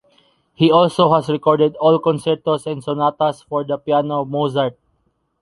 He 0.55 0.71
also 0.71 1.13
has 1.13 1.29
recorded 1.29 1.75
all 1.75 1.99
concertos 1.99 2.65
and 2.65 2.83
sonatas 2.83 3.43
for 3.43 3.63
the 3.63 3.77
piano 3.77 4.21
of 4.21 4.29
Mozart. 4.29 4.79